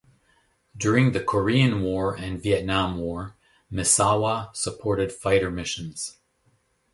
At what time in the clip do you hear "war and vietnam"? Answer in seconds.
1.83-2.97